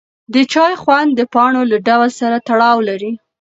د 0.33 0.35
چای 0.53 0.73
خوند 0.81 1.09
د 1.15 1.21
پاڼو 1.33 1.61
له 1.71 1.77
ډول 1.87 2.09
سره 2.19 2.37
تړاو 2.47 2.77
لري. 2.89 3.11